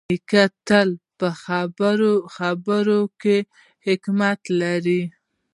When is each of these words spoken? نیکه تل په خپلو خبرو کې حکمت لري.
نیکه 0.09 0.43
تل 0.67 0.89
په 1.19 1.27
خپلو 1.43 2.11
خبرو 2.35 3.01
کې 3.21 3.37
حکمت 3.85 4.39
لري. 4.61 5.01